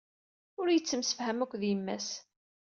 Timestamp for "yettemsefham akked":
0.71-1.61